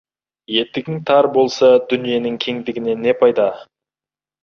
Етігің 0.55 0.97
тар 1.09 1.29
болса, 1.37 1.71
дүниенің 1.93 2.43
кеңдігінен 2.47 3.09
не 3.09 3.19
пайда. 3.25 3.51